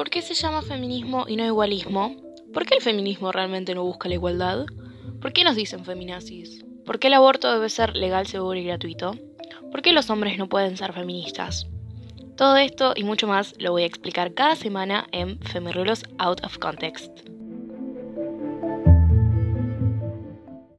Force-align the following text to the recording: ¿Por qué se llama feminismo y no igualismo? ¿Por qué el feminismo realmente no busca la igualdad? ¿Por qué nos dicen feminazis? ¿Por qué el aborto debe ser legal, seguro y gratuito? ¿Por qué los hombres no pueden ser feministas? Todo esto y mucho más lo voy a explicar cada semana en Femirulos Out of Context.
¿Por 0.00 0.08
qué 0.08 0.22
se 0.22 0.32
llama 0.32 0.62
feminismo 0.62 1.26
y 1.28 1.36
no 1.36 1.44
igualismo? 1.44 2.16
¿Por 2.54 2.64
qué 2.64 2.76
el 2.76 2.80
feminismo 2.80 3.32
realmente 3.32 3.74
no 3.74 3.84
busca 3.84 4.08
la 4.08 4.14
igualdad? 4.14 4.64
¿Por 5.20 5.34
qué 5.34 5.44
nos 5.44 5.56
dicen 5.56 5.84
feminazis? 5.84 6.64
¿Por 6.86 6.98
qué 6.98 7.08
el 7.08 7.12
aborto 7.12 7.52
debe 7.52 7.68
ser 7.68 7.94
legal, 7.94 8.26
seguro 8.26 8.58
y 8.58 8.64
gratuito? 8.64 9.14
¿Por 9.70 9.82
qué 9.82 9.92
los 9.92 10.08
hombres 10.08 10.38
no 10.38 10.48
pueden 10.48 10.78
ser 10.78 10.94
feministas? 10.94 11.66
Todo 12.34 12.56
esto 12.56 12.94
y 12.96 13.04
mucho 13.04 13.26
más 13.26 13.52
lo 13.58 13.72
voy 13.72 13.82
a 13.82 13.86
explicar 13.86 14.32
cada 14.32 14.56
semana 14.56 15.06
en 15.12 15.38
Femirulos 15.40 16.04
Out 16.16 16.46
of 16.46 16.56
Context. 16.56 17.29